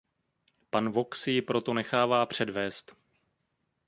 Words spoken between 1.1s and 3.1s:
si ji proto nechává předvést.